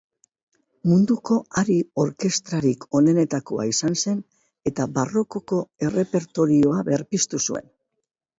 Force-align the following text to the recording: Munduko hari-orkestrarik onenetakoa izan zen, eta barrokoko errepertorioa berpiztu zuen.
Munduko 0.91 1.35
hari-orkestrarik 1.59 2.87
onenetakoa 3.01 3.67
izan 3.73 3.99
zen, 4.05 4.17
eta 4.73 4.89
barrokoko 4.97 5.61
errepertorioa 5.91 6.83
berpiztu 6.91 7.43
zuen. 7.49 7.71